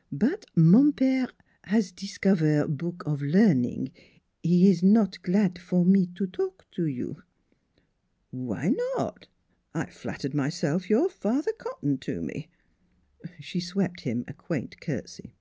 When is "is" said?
4.68-4.82